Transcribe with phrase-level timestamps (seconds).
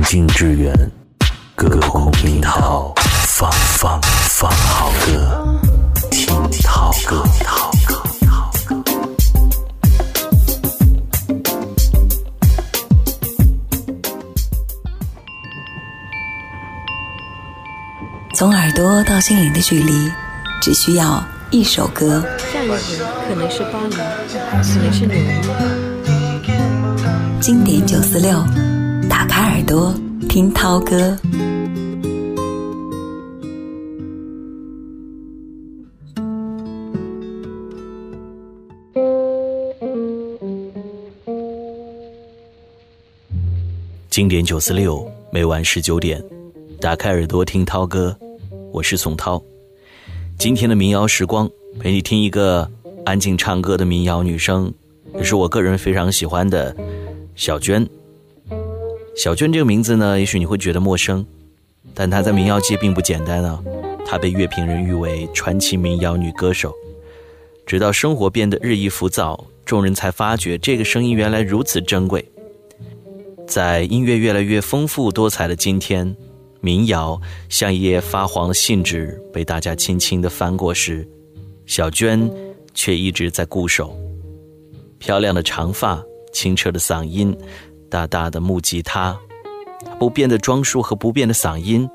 [0.00, 0.90] 宁静致远，
[1.54, 2.90] 隔空听涛，
[3.26, 5.60] 放放放好歌，
[6.10, 7.22] 听涛歌。
[18.34, 20.10] 从耳朵到心灵的距离，
[20.62, 22.24] 只需要一首歌。
[22.50, 22.78] 下一回
[23.28, 23.96] 可能是巴黎，
[24.50, 25.42] 可能是纽约。
[27.38, 28.42] 经典九四六，
[29.40, 29.94] 打开耳朵
[30.28, 31.16] 听涛哥。
[44.10, 46.22] 经典九四六，每晚十九点，
[46.78, 48.14] 打开耳朵听涛哥。
[48.70, 49.42] 我是宋涛，
[50.38, 51.48] 今天的民谣时光
[51.78, 52.70] 陪你听一个
[53.06, 54.70] 安静唱歌的民谣女声，
[55.14, 56.76] 也是我个人非常喜欢的
[57.34, 57.88] 小娟。
[59.22, 61.26] 小娟这个名字呢，也许你会觉得陌生，
[61.92, 63.62] 但她在民谣界并不简单啊。
[64.06, 66.74] 她被乐评人誉为传奇民谣女歌手。
[67.66, 72.26] 直到生活变得日益浮躁，众人才发觉这个声音原来如此珍贵。
[73.46, 76.16] 在音乐越来越丰富多彩的今天。
[76.62, 81.06] 民谣像一页发黄的信纸，被大家轻轻地翻过时，
[81.66, 82.30] 小娟
[82.72, 83.94] 却一直在固守。
[84.98, 87.36] 漂亮的长发，清澈的嗓音，
[87.90, 89.18] 大大的木吉他，
[89.98, 91.90] 不变的装束和不变的嗓音，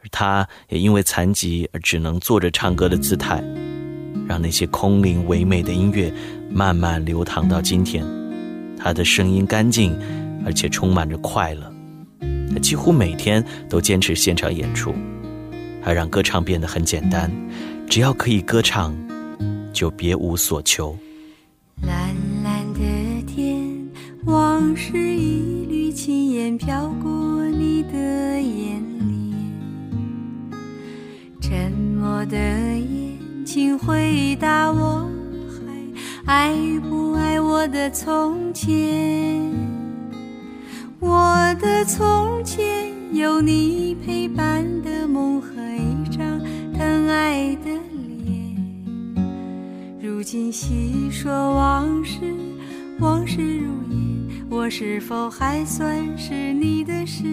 [0.00, 3.42] 而他也因为残疾而只能坐着唱歌的姿态，
[4.28, 6.12] 让那些空灵唯美的音乐
[6.48, 8.06] 慢慢流淌到今天。
[8.78, 9.98] 他的声音干净，
[10.46, 11.72] 而且充满着快乐。
[12.52, 14.94] 他几乎每天都坚持现场演出，
[15.82, 17.30] 他让歌唱变得很简单，
[17.88, 18.94] 只要可以歌唱，
[19.72, 20.96] 就别无所求。
[21.82, 22.14] 蓝，
[24.62, 29.36] 往事一缕轻烟飘过你的眼帘，
[31.40, 35.10] 沉默的眼，请回答我，
[36.24, 39.42] 还爱不爱我的从前？
[41.00, 42.64] 我的从前
[43.12, 46.38] 有你陪伴的梦和一张
[46.72, 47.70] 疼爱的
[48.24, 49.26] 脸，
[50.00, 52.20] 如今细说往事，
[53.00, 54.21] 往事如烟，
[54.54, 57.24] 我是否还算是你的誓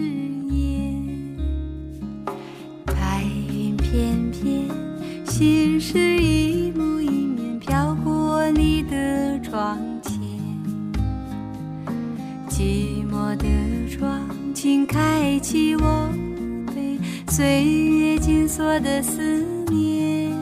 [0.48, 1.36] 言？
[2.86, 3.22] 白
[3.52, 4.66] 云片片，
[5.26, 10.18] 心事一幕一面飘过你的窗前，
[12.48, 13.44] 寂寞的
[13.90, 14.26] 窗。
[14.54, 16.08] 请开启我
[16.74, 16.98] 被
[17.28, 20.32] 岁月紧锁的思念，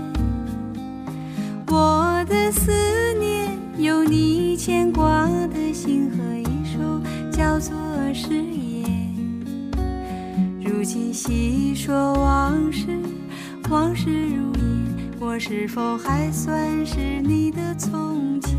[1.67, 2.71] 我的思
[3.19, 4.78] 念有你牵
[7.61, 7.77] 做
[8.15, 8.85] 誓言。
[10.63, 12.87] 如今细说往事，
[13.69, 14.87] 往事如烟，
[15.19, 18.55] 我是否还算是你的从前？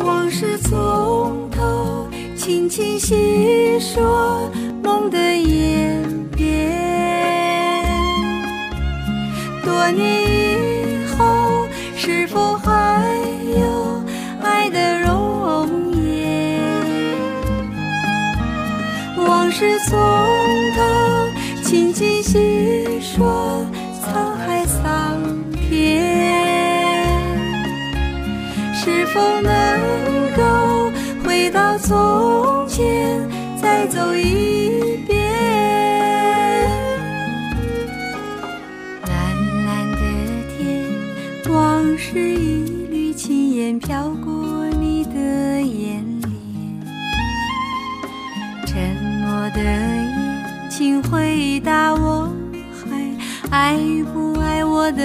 [0.00, 4.50] 往事从头轻轻细说，
[4.82, 6.02] 梦的演
[6.34, 6.74] 变。
[9.62, 10.25] 多年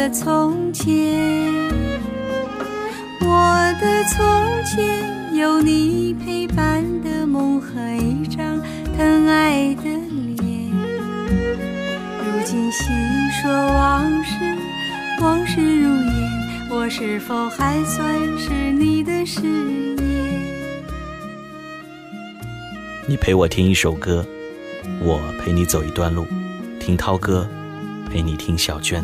[0.02, 0.90] 的从前？
[3.22, 4.20] 我的从
[4.66, 5.12] 前。
[5.36, 8.60] 有你陪伴的梦和一张
[8.98, 10.72] 疼爱的脸，
[12.20, 12.84] 如今细
[13.42, 14.34] 说往事，
[15.22, 20.42] 往事如烟，我是否还算是你的誓言？
[23.08, 24.26] 你陪我听一首歌，
[25.00, 26.26] 我陪你走一段路，
[26.80, 27.48] 听涛哥，
[28.12, 29.04] 陪你听小娟。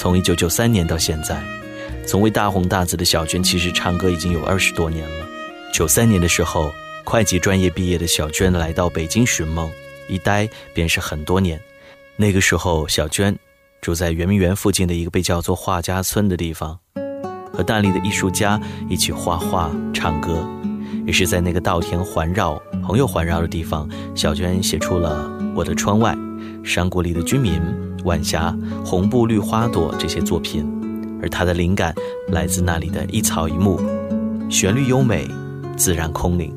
[0.00, 1.38] 从一九九三年到现在。
[2.06, 5.26] 从未大红大紫的小娟，其实唱歌已经有二十多年了。
[5.74, 6.70] 九三年的时候，
[7.04, 9.70] 会计专业毕业的小娟来到北京寻梦，
[10.08, 11.60] 一待便是很多年。
[12.16, 13.38] 那个时候，小娟
[13.82, 16.78] 住在圆明园附近的一个被叫做画家村的地方，
[17.52, 18.58] 和和蛋里的艺术家
[18.88, 20.48] 一起画画、唱歌。
[21.04, 26.14] 也是在那个稻田环绕、朋友环绕的地方，小娟写出了《我的窗外》
[26.64, 27.52] 《山谷里的居民》
[28.04, 28.54] 《晚霞》
[28.84, 30.66] 《红布绿花朵》这些作品，
[31.22, 31.94] 而他的灵感
[32.28, 33.80] 来自那里的一草一木，
[34.48, 35.28] 旋律优美，
[35.76, 36.52] 自然空灵。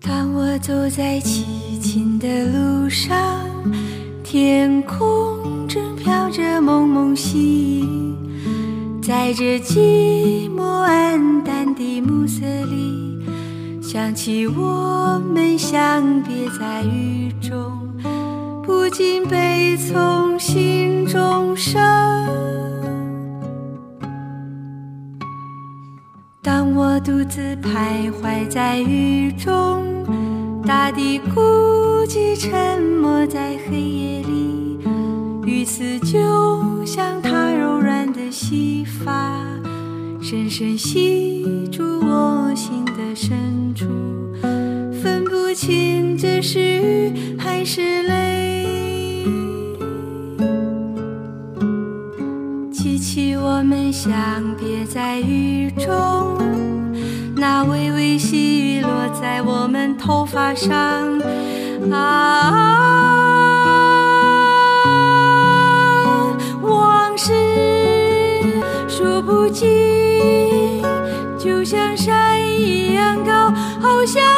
[0.00, 1.44] 当我走在凄
[1.80, 3.16] 清的路上，
[4.22, 8.14] 天空正飘着蒙蒙细雨，
[9.02, 13.02] 在这寂寞暗淡的暮色里。
[13.82, 17.78] 想起我们相别在雨中，
[18.64, 20.23] 不禁悲从
[21.64, 21.80] 中生。
[26.42, 29.82] 当我独自徘徊在雨中，
[30.66, 31.40] 大地孤
[32.06, 34.78] 寂沉默在黑夜里，
[35.46, 39.40] 雨丝就像它柔软的细发，
[40.20, 43.86] 深深吸住我心的深处。
[45.02, 48.93] 分不清这是雨还是泪，
[53.14, 54.10] 起，我们相
[54.56, 56.36] 别在雨中，
[57.36, 60.74] 那微微细雨落在我们头发上。
[61.92, 62.50] 啊。
[66.60, 67.32] 往事
[68.88, 70.82] 说不尽，
[71.38, 73.48] 就像山一样高，
[73.80, 74.33] 好像。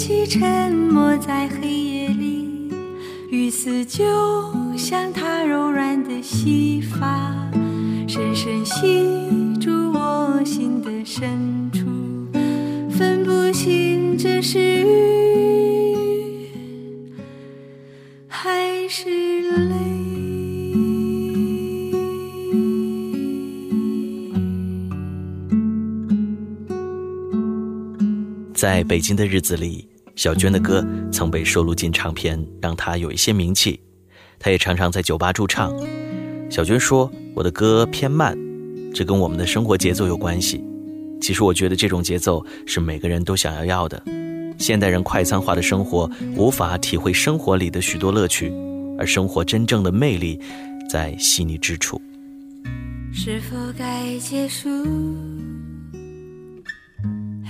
[0.00, 2.72] 起沉默在黑夜里
[3.28, 4.02] 雨丝就
[4.74, 7.39] 像她柔软的细发。
[28.70, 29.84] 在北京的日子里，
[30.14, 33.80] 小娟的歌曾被收录进唱片，让她有一些名气。
[34.38, 35.74] 她也常常在酒吧驻唱。
[36.48, 38.38] 小娟说：“我的歌偏慢，
[38.94, 40.62] 这跟我们的生活节奏有关系。
[41.20, 44.00] 其实我觉得这种节奏是每个人都想要要的。
[44.56, 48.52] 现代人快餐化的生活，无法体会生活里的许多乐趣，
[48.96, 50.40] 而生活真正的魅力，
[50.88, 52.00] 在细腻之处。”
[53.12, 54.68] 是否该结束？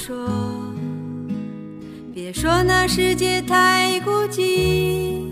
[0.00, 0.16] 说，
[2.14, 5.26] 别说那世界太孤寂，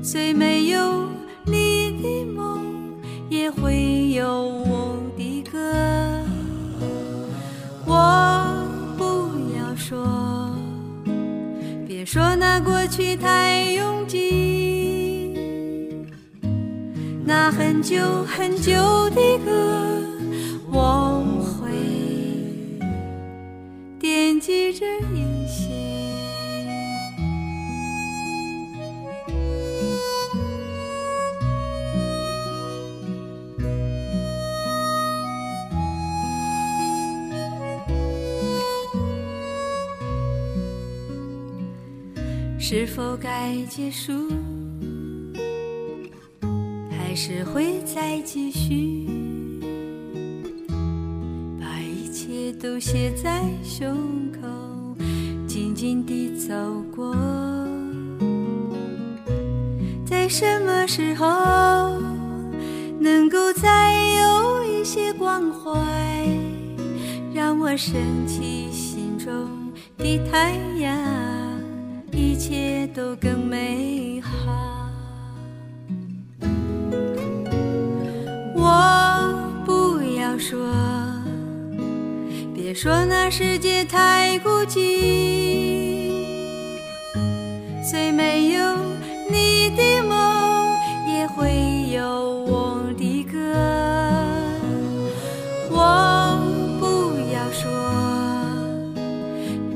[0.00, 1.08] 虽没有
[1.44, 2.62] 你的梦，
[3.28, 5.58] 也会有我的歌。
[7.84, 8.64] 我
[8.96, 9.02] 不
[9.58, 10.56] 要说，
[11.84, 15.34] 别说那过去太拥挤，
[17.24, 18.72] 那很久很久
[19.10, 20.00] 的歌，
[20.70, 21.21] 我。
[24.42, 24.84] 记着
[25.14, 25.70] 一些，
[42.58, 44.12] 是否该结束？
[46.90, 49.06] 还是会再继续？
[51.60, 54.31] 把一切都写在胸。
[55.82, 56.54] 静地走
[56.94, 57.12] 过。
[60.06, 61.26] 在什么时候
[63.00, 65.72] 能够再有一些关怀，
[67.34, 69.48] 让我升起心中
[69.98, 70.96] 的太阳，
[72.12, 74.11] 一切都更美
[82.82, 86.10] 说那世界太孤寂，
[87.88, 88.76] 虽没有
[89.30, 90.74] 你的梦，
[91.06, 92.02] 也会有
[92.48, 93.38] 我的歌。
[95.70, 96.40] 我
[96.80, 97.70] 不要说，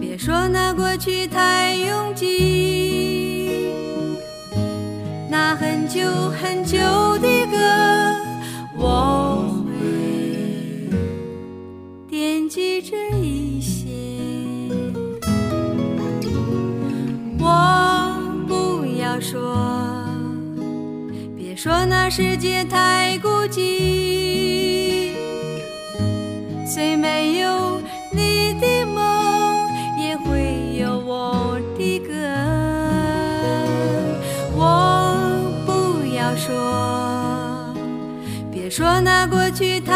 [0.01, 3.71] 别说那过去太拥挤，
[5.31, 6.01] 那很久
[6.43, 6.77] 很久
[22.09, 25.11] 世界太孤寂，
[26.65, 27.81] 虽没有
[28.13, 29.69] 你的梦，
[30.01, 32.15] 也会有我的歌。
[34.55, 35.27] 我
[35.67, 37.75] 不要说，
[38.53, 39.96] 别说那过去太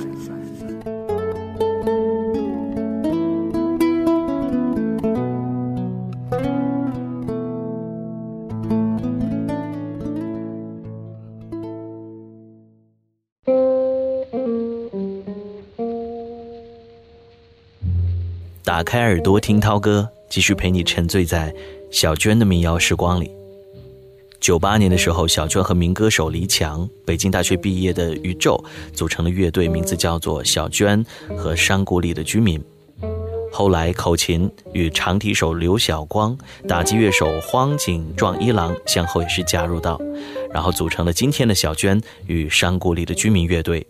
[18.81, 21.53] 打开耳朵听涛歌，继续陪你沉醉在
[21.91, 23.29] 小娟的民谣时光里。
[24.39, 28.59] 九八年的时候，小娟和民歌手黎强，北京大学毕业的宇宙，
[28.91, 31.05] 组成了乐队，名字叫做小娟
[31.37, 32.59] 和山谷里的居民。
[33.51, 36.35] 后来，口琴与长笛手刘晓光、
[36.67, 40.01] 打击乐手荒井壮一郎先后也是加入到，
[40.51, 43.85] 然后组成了今天的小娟与山谷里的居民乐队。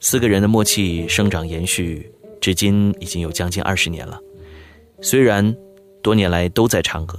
[0.00, 4.18] 四个人的默契生长延续，至今已经有将近二十年了。
[5.00, 5.54] 虽然
[6.02, 7.18] 多年来都在唱歌，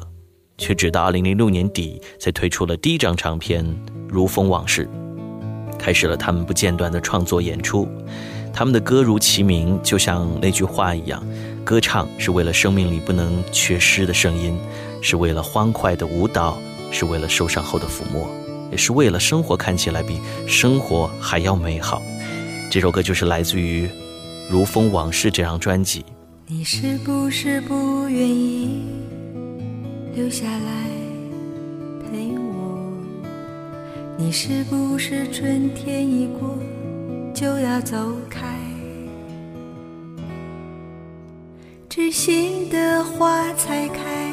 [0.58, 3.64] 却直到2006年底才推出了第一张唱片
[4.08, 4.86] 《如风往事》，
[5.78, 7.88] 开始了他们不间断的创作演出。
[8.54, 11.24] 他们的歌如其名，就像那句话一样，
[11.64, 14.58] 歌唱是为了生命里不能缺失的声音，
[15.00, 16.58] 是为了欢快的舞蹈，
[16.92, 18.28] 是为了受伤后的抚摸，
[18.72, 22.02] 也是为了生活看起来比生活还要美好。
[22.72, 23.86] 这首歌就是来自于
[24.50, 26.06] 《如风往事》这张专辑。
[26.46, 28.86] 你是不是不愿意
[30.16, 30.90] 留下来
[32.10, 32.90] 陪我？
[34.18, 36.58] 你是不是春天一过
[37.34, 37.98] 就要走
[38.30, 38.58] 开？
[41.90, 44.32] 知心的花才开，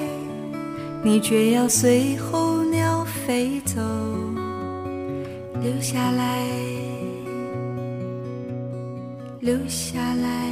[1.03, 3.81] 你却要随候鸟飞走，
[5.61, 6.47] 留下来，
[9.45, 10.51] 留下来。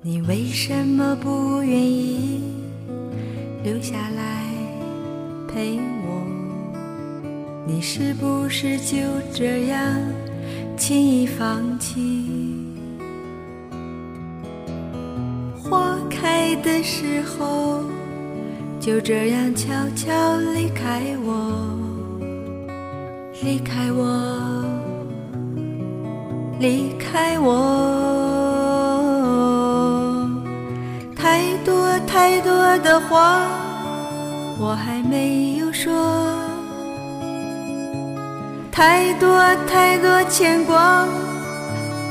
[0.00, 2.42] 你为什么不愿意
[3.62, 4.46] 留下来
[5.46, 6.24] 陪我？
[7.66, 8.96] 你是不是就
[9.34, 9.94] 这样
[10.74, 12.24] 轻易放弃？
[15.62, 17.84] 花开的时候
[18.80, 21.78] 就这样悄悄离开我，
[23.42, 24.51] 离开我，
[26.62, 27.50] 离开我。
[31.16, 33.48] 太多太多的话，
[34.60, 35.90] 我还没有说；
[38.70, 39.28] 太多
[39.66, 41.04] 太多牵挂，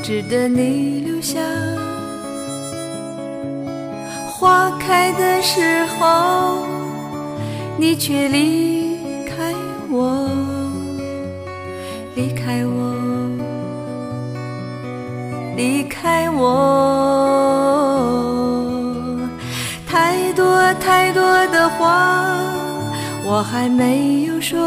[0.04, 1.40] 值得你留下。
[4.28, 6.66] 花开的时候，
[7.78, 9.54] 你却离开
[9.90, 10.21] 我，
[16.42, 16.46] 我。
[19.88, 22.36] 太多太多的话，
[23.24, 24.58] 我还没有说。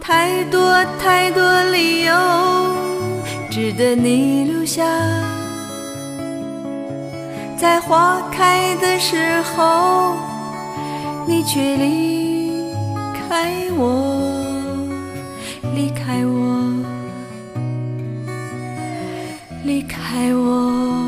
[0.00, 0.58] 太多
[0.98, 2.14] 太多理由
[3.50, 4.82] 值得你留下，
[7.58, 10.16] 在花开的时候，
[11.26, 12.62] 你却离
[13.28, 13.84] 开我，
[15.74, 16.57] 离开我，
[19.68, 21.07] 离开我。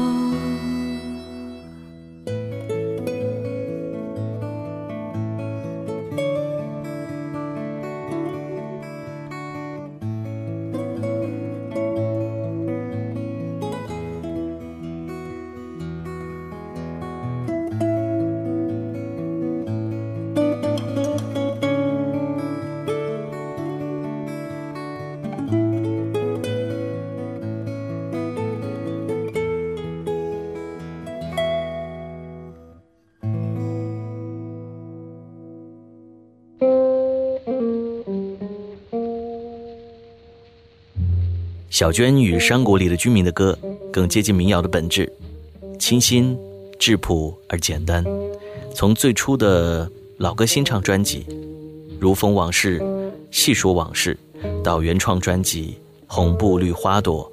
[41.81, 43.59] 小娟与山谷里的居民的歌
[43.91, 45.11] 更接近民谣的本质，
[45.79, 46.39] 清新、
[46.79, 48.05] 质朴而简单。
[48.75, 51.25] 从最初的老歌新唱专辑
[51.99, 52.79] 《如风往事》，
[53.31, 54.15] 细说往事，
[54.63, 57.33] 到原创专辑《红布绿花朵》，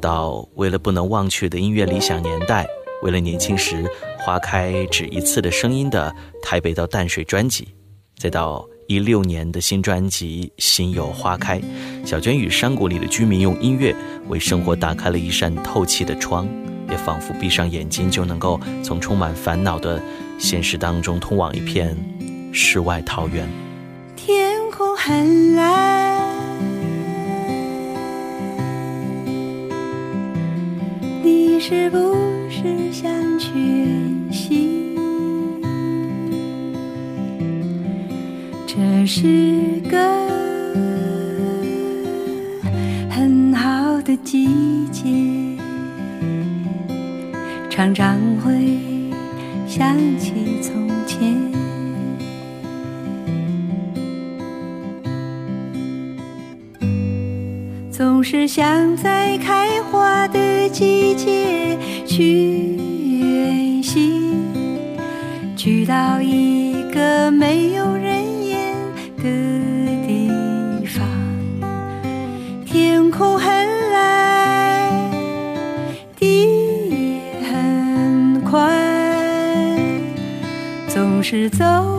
[0.00, 2.64] 到为了不能忘却的音乐理想年代，
[3.02, 3.84] 为了年轻时
[4.20, 6.08] 花开只一次的声音的
[6.40, 7.66] 《台北到淡水》专辑，
[8.16, 8.64] 再到。
[8.86, 11.58] 一六年的新专辑《心有花开》，
[12.04, 13.94] 小娟与山谷里的居民用音乐
[14.28, 16.46] 为生活打开了一扇透气的窗，
[16.90, 20.02] 也仿佛闭上眼睛就能够从充满烦恼的
[20.38, 21.96] 现实当中通往一片
[22.52, 23.48] 世外桃源。
[24.16, 26.28] 天空很蓝，
[31.22, 32.14] 你是不
[32.50, 34.21] 是想去？
[38.74, 39.98] 这是个
[43.10, 44.48] 很好的季
[44.90, 45.10] 节，
[47.68, 48.78] 常常会
[49.68, 50.32] 想起
[50.62, 51.36] 从前，
[57.90, 62.76] 总是想在开花的季节去
[63.18, 64.32] 远行，
[65.58, 68.11] 去到一个没有人。
[69.22, 69.28] 的
[70.04, 70.28] 地
[70.84, 71.06] 方，
[72.66, 73.46] 天空很
[73.92, 75.10] 蓝，
[76.16, 78.68] 地也很宽，
[80.88, 81.91] 总是走。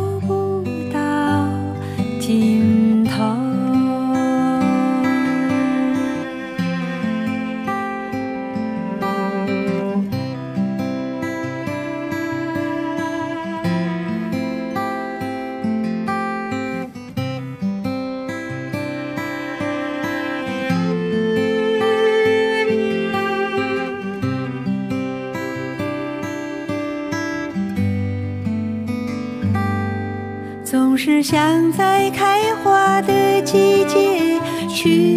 [31.06, 34.40] 是想在开花的季节
[34.70, 35.13] 去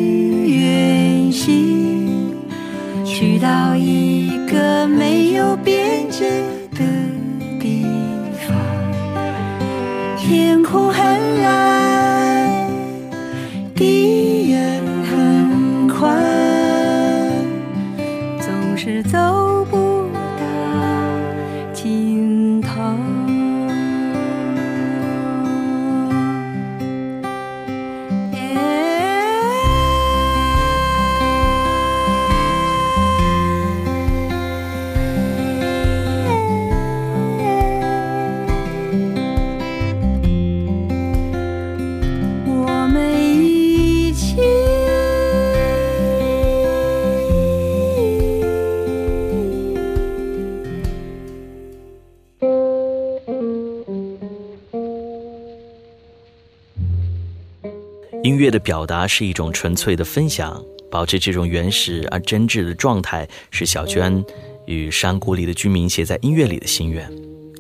[58.27, 60.61] 音乐的表达是一种纯粹的分享，
[60.91, 64.25] 保持这种原始而真挚的状态，是小娟
[64.65, 67.09] 与山谷里的居民写在音乐里的心愿。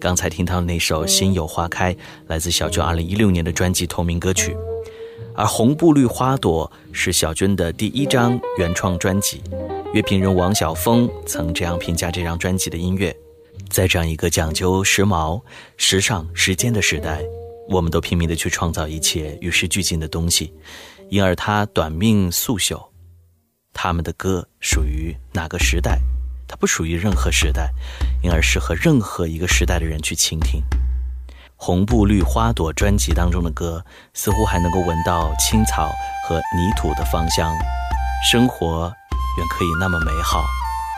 [0.01, 1.95] 刚才听到的那首《心有花开》，
[2.27, 4.57] 来自小娟2016年的专辑同名歌曲。
[5.37, 9.41] 而《红布绿花朵》是小娟的第一张原创专辑。
[9.95, 13.15] 乐评人王晓峰曾这样评价这张专辑的音乐：
[13.71, 15.41] 在这样一个讲究时髦、
[15.77, 17.23] 时尚、时间的时代，
[17.69, 20.53] 我们都拼命的去创造一切与时俱进的东西，
[21.11, 22.89] 因而它短命速朽。
[23.73, 26.01] 他们的歌属于哪个时代？
[26.49, 27.73] 它不属于任何时代，
[28.23, 30.61] 因而适合任何一个时代的人去倾听。
[31.57, 35.91] 《红布绿花朵》专辑当中的歌，似乎还能够闻到青草
[36.29, 37.53] 和泥土的芳香。
[38.31, 38.93] 生活
[39.39, 40.45] 远可以那么美好，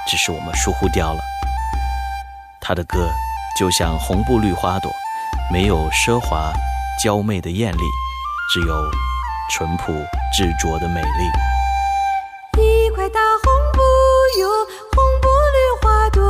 [0.07, 1.21] 只是我们疏忽掉了。
[2.61, 3.09] 他的歌
[3.59, 4.93] 就像红布绿花朵，
[5.51, 6.53] 没有奢华
[7.03, 7.83] 娇媚的艳丽，
[8.53, 8.75] 只有
[9.51, 9.93] 淳朴
[10.37, 12.63] 执着的美丽。
[12.63, 13.81] 一块大红布
[14.41, 14.51] 哟，
[14.95, 16.23] 红布绿花朵，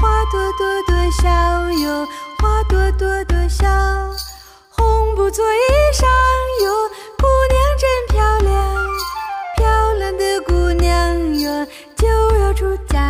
[0.00, 1.28] 花朵朵朵笑
[1.82, 2.06] 哟。
[2.38, 3.66] 花朵朵朵笑，
[4.70, 5.58] 红布做衣
[5.92, 6.04] 裳
[6.62, 8.76] 哟，姑娘真漂亮，
[9.56, 12.06] 漂亮的姑娘哟，就
[12.38, 13.00] 要出嫁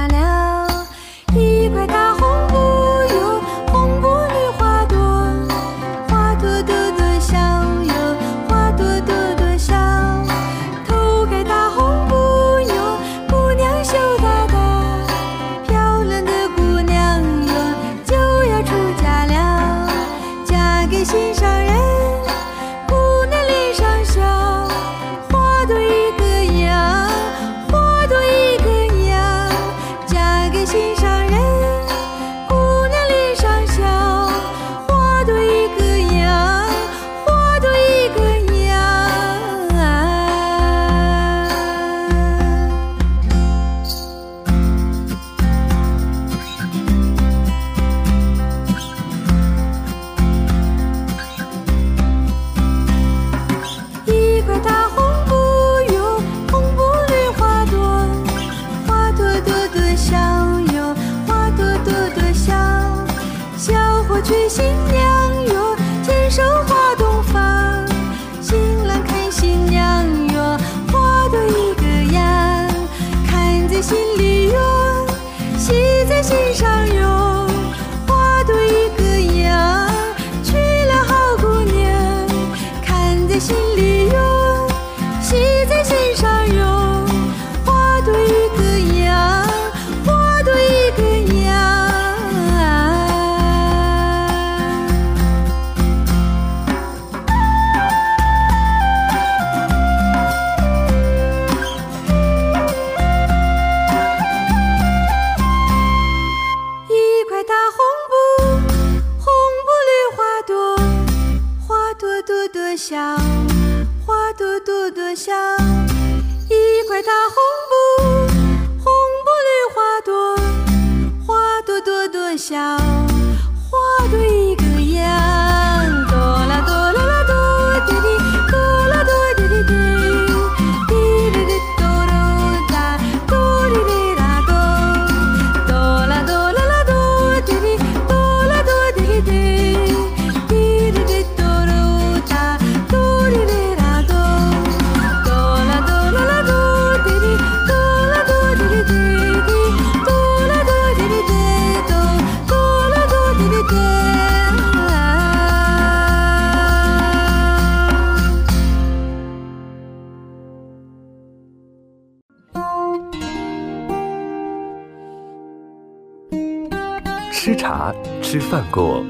[168.22, 169.04] 吃饭过，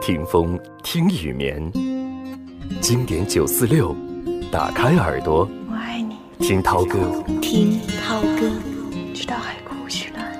[0.00, 1.70] 听风听雨眠，
[2.80, 3.94] 经典九四六，
[4.50, 6.98] 打开耳朵，我爱你，听涛哥，
[7.40, 8.50] 听涛哥，
[9.14, 10.32] 直到海枯石烂。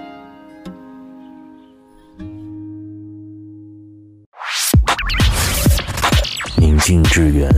[6.57, 7.49] 宁静致远，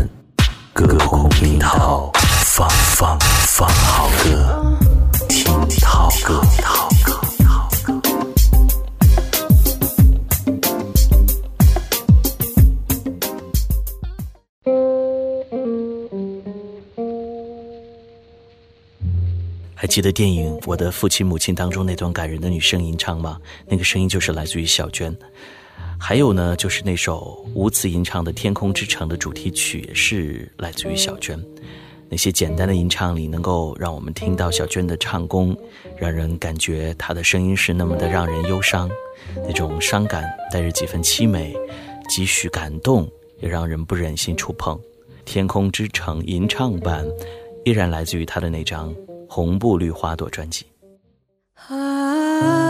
[0.72, 2.10] 歌空听涛，
[2.44, 3.68] 放放放
[19.98, 23.36] 记得电影《我的父亲母亲》当中那段感人的女声吟唱吗？
[23.66, 25.12] 那个声音就是来自于小娟。
[25.98, 31.36] 还有呢，就是那首吴子吟唱的《天空之城》的主题曲，也是来自于小娟。
[32.08, 35.52] 那些简单的吟唱里，能够让我们听到小娟的唱功，
[35.96, 38.88] 让人感觉她的声音是那么的让人忧伤，
[39.48, 41.56] 那种伤感带着几分凄美，
[42.08, 44.78] 几许感动，也让人不忍心触碰。
[45.24, 47.04] 天空之城吟唱版，
[47.64, 48.94] 依然来自于他的那张
[49.28, 50.66] 《红布绿花朵》专辑。
[51.68, 52.67] 啊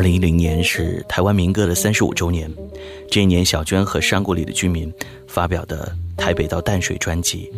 [0.00, 2.50] 二零一零年是台湾民歌的三十五周年，
[3.10, 4.90] 这一年小娟和山谷里的居民
[5.26, 7.52] 发表的《台北到淡水》专辑，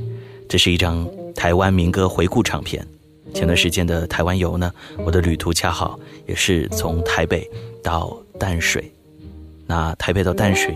[0.49, 2.85] 这是一张台湾民歌回顾唱片。
[3.33, 4.73] 前段时间的台湾游呢，
[5.07, 7.49] 我的旅途恰好也是从台北
[7.81, 8.91] 到淡水。
[9.65, 10.75] 那台北到淡水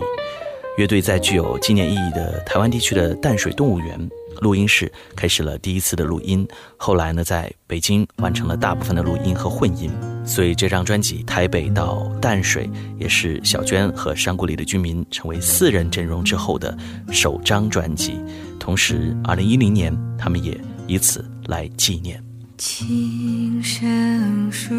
[0.78, 4.08] 乐队在具有纪念意义的台湾地区的淡水动物园。
[4.40, 6.46] 录音室开始了第一次的录音，
[6.76, 9.90] 后来呢，在北京完成了大部分的录音和混音，
[10.24, 12.66] 所以这张专辑《台北到淡水》
[12.98, 16.76] 也是小娟和山谷里的居民成为四人阵容之后的
[17.10, 18.20] 首张专辑。
[18.58, 22.22] 同时，二零一零年，他们也以此来纪念。
[22.58, 24.74] 轻声诉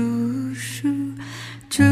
[0.54, 0.90] 说，
[1.70, 1.84] 逐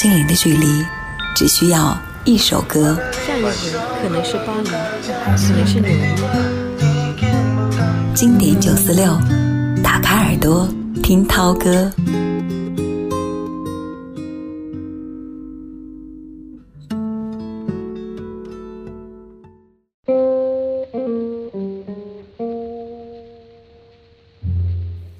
[0.00, 0.84] 心灵的距离，
[1.34, 2.96] 只需要一首歌。
[3.26, 3.50] 下一回
[4.00, 6.14] 可能是巴黎，可能是纽约。
[8.14, 9.12] 经典九四六，
[9.82, 10.68] 打开耳朵
[11.02, 11.90] 听涛歌。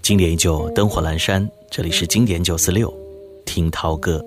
[0.00, 1.50] 经典依旧，灯火阑珊。
[1.68, 2.88] 这里是经典九四六，
[3.58, 4.24] 听涛哥。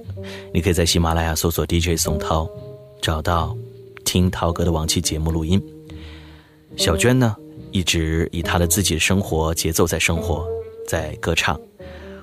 [0.54, 2.50] 你可以在喜马拉雅搜索 DJ 宋涛，
[3.02, 3.56] 找到
[4.04, 5.62] 听涛哥的往期节目录音。
[6.76, 7.34] 小娟呢，
[7.72, 10.46] 一直以她的自己的生活节奏在生活，
[10.86, 11.58] 在歌唱。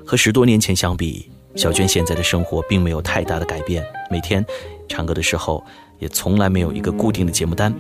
[0.05, 3.83] 和十多年前相比，小娟现在的生活并没有太大的改变。
[4.11, 4.45] 每天
[4.87, 5.65] 唱歌的时候，
[5.99, 7.75] 也从来没有一个固定的节目单。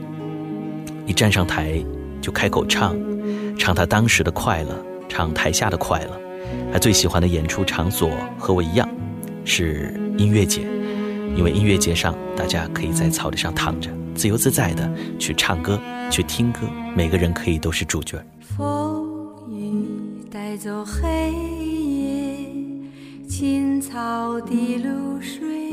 [1.06, 1.84] 一站上台
[2.22, 2.96] 就开口唱，
[3.58, 4.74] 唱她当时的快乐，
[5.06, 6.18] 唱台下的快乐。
[6.72, 8.88] 她最喜欢的演出场所和我一样，
[9.50, 10.60] 是音乐节，
[11.34, 15.80] 因为音乐节上大家可以在草地上躺着，自由自在的去唱歌、
[16.10, 16.60] 去听歌，
[16.94, 18.22] 每个人可以都是主角。
[18.40, 19.08] 风
[19.50, 19.86] 雨
[20.30, 22.46] 带走黑夜，
[23.26, 25.72] 青草的露水，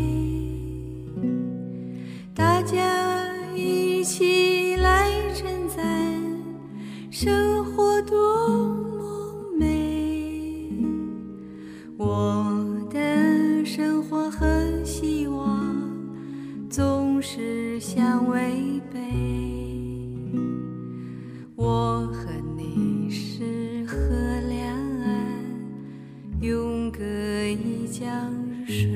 [2.34, 5.84] 大家一起来称赞
[7.12, 10.72] 生活多么美。
[11.98, 12.65] 我
[13.76, 14.48] 生活和
[14.86, 15.76] 希望
[16.70, 19.02] 总是相违背。
[21.58, 23.98] 我和你是河
[24.48, 24.66] 两
[25.02, 25.20] 岸，
[26.40, 28.34] 永隔一江
[28.66, 28.88] 水。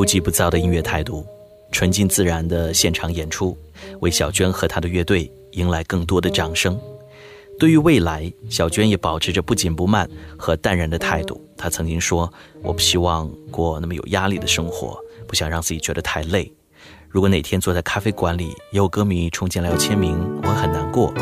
[0.00, 1.26] 不急不躁的音乐态度，
[1.70, 3.54] 纯净自然的现场演出，
[4.00, 6.80] 为小娟和她的乐队迎来更多的掌声。
[7.58, 11.38] 对于未来，小娟也保持着不紧不慢和淡然的态度。
[11.54, 12.32] 她曾经说
[12.64, 14.98] ：“我不希望过那么有压力的生活，
[15.28, 16.50] 不想让自己觉得太累。
[17.10, 21.12] 如果哪天坐在咖啡馆里，有歌迷冲进来要签名，我会很难过。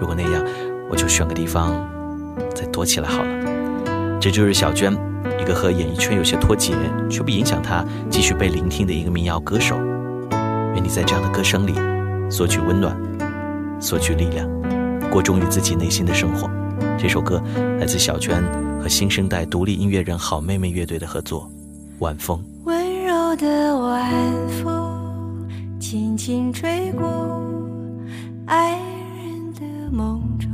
[0.00, 0.44] 如果那样，
[0.90, 1.88] 我就选个地方
[2.52, 4.92] 再躲起来好了。”这就是小娟，
[5.44, 6.72] 一个和演艺圈有些脱节，
[7.10, 9.76] 却不影响他继续被聆听的一个民谣歌手。
[10.74, 11.74] 愿你在这样的歌声里
[12.30, 12.96] 索取温暖，
[13.78, 14.48] 索取力量，
[15.10, 16.48] 过忠于自己内心的生活。
[16.98, 17.42] 这首歌
[17.78, 18.42] 来自小娟
[18.80, 21.42] 和新生代独立音乐人好妹妹乐队的合作，
[21.98, 22.38] 《晚风》。
[22.64, 24.10] 温柔的晚
[24.48, 25.46] 风
[25.78, 27.38] 轻轻吹过
[28.46, 29.60] 爱人的
[29.92, 30.53] 梦中，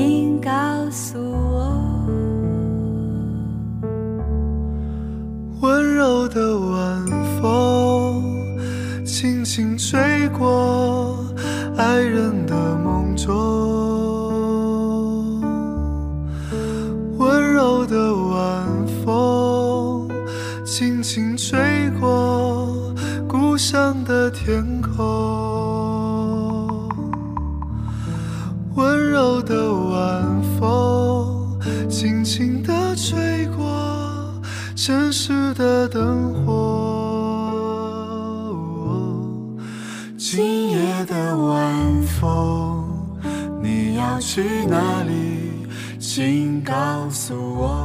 [0.00, 0.50] 请告
[0.90, 1.76] 诉我。
[5.60, 8.24] 温柔的晚风
[9.04, 11.22] 轻轻吹过
[11.76, 13.28] 爱人的梦中
[17.18, 18.66] 温柔的晚
[19.04, 20.08] 风
[20.64, 22.74] 轻轻吹过
[23.28, 25.39] 故乡的天空。
[44.32, 45.66] 去哪里？
[45.98, 47.79] 请告诉我。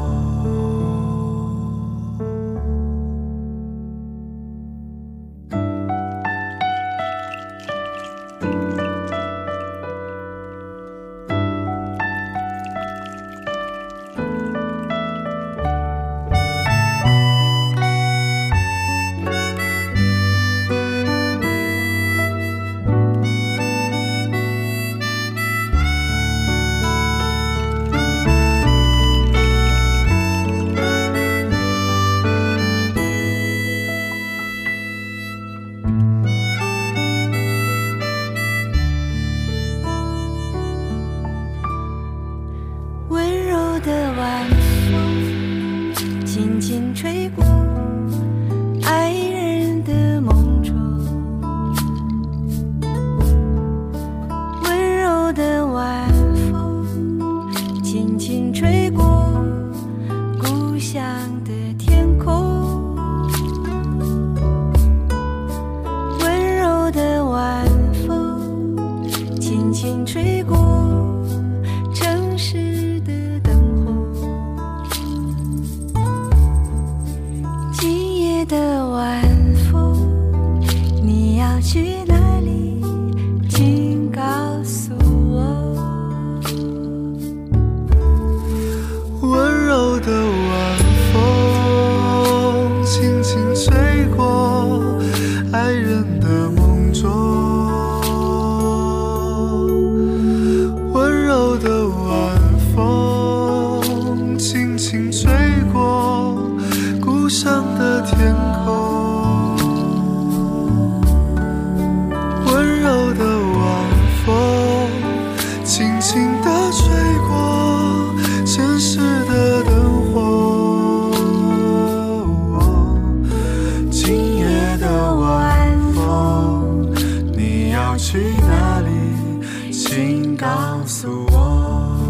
[128.55, 130.47] 哪里请告
[130.85, 132.04] 诉我。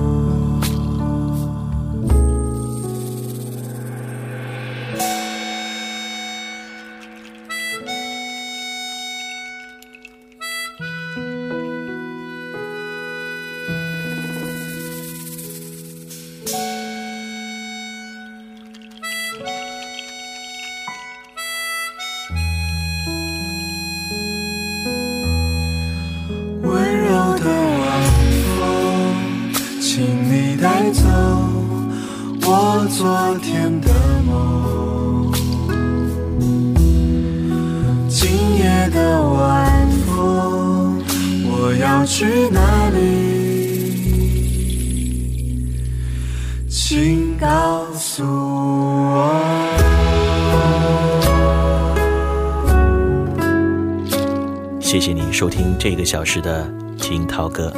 [56.16, 56.66] 小时的
[56.98, 57.70] 惊涛歌